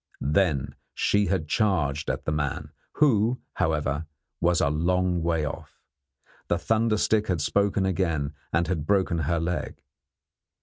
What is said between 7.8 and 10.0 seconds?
again, and had broken her leg.